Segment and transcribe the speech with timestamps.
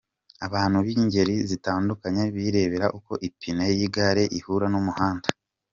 [0.47, 5.27] Abantu b’ingeri zitandukanye birebera uko ipine y’igare ihura n’umuhanda.